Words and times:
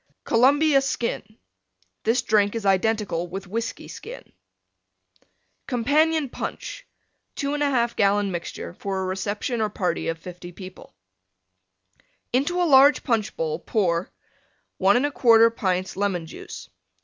COLUMBIA 0.23 0.81
SKIN 0.81 1.37
This 2.05 2.23
drink 2.23 2.55
is 2.55 2.65
identical 2.65 3.27
with 3.27 3.45
Whiskey 3.45 3.87
Skin. 3.87 4.33
COMPANION 5.67 6.29
PUNCH 6.29 6.87
(2 7.35 7.49
1/2 7.51 7.95
gallon 7.95 8.31
mixture 8.31 8.73
for 8.73 8.99
a 9.01 9.05
reception 9.05 9.61
or 9.61 9.69
party 9.69 10.07
of 10.07 10.17
50 10.17 10.51
people) 10.53 10.95
Into 12.33 12.59
a 12.59 12.63
large 12.65 13.03
Punch 13.03 13.37
bowl 13.37 13.59
pour: 13.59 14.09
1 14.79 14.95
1/4 14.95 15.55
pints 15.55 15.95
Lemon 15.95 16.25
Juice. 16.25 16.67